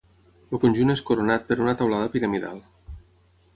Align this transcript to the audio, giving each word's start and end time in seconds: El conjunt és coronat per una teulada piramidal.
El 0.55 0.61
conjunt 0.63 0.93
és 0.93 1.03
coronat 1.09 1.45
per 1.51 1.59
una 1.67 1.77
teulada 1.83 2.09
piramidal. 2.17 2.61